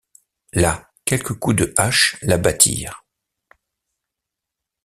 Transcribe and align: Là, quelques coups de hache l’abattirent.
Là, 0.53 0.89
quelques 1.05 1.35
coups 1.37 1.55
de 1.57 1.71
hache 1.77 2.17
l’abattirent. 2.23 3.05